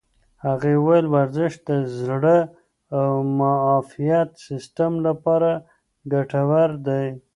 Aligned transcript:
هغې 0.45 0.73
وویل 0.77 1.05
ورزش 1.15 1.53
د 1.67 1.69
زړه 1.99 2.37
او 2.99 3.09
معافیت 3.39 4.29
سیستم 4.47 4.91
لپاره 5.07 5.51
ګټور 6.13 6.69
دی. 6.87 7.05